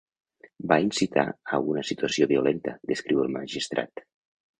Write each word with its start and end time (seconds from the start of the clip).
Va 0.69 0.77
incitar 0.85 1.25
a 1.57 1.59
una 1.73 1.83
situació 1.89 2.27
violenta, 2.31 2.73
descriu 2.93 3.21
el 3.25 3.31
magistrat. 3.37 4.03